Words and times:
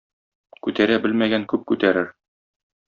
Күтәрә 0.67 0.97
белмәгән 1.05 1.47
күп 1.53 1.71
күтәрер. 1.73 2.13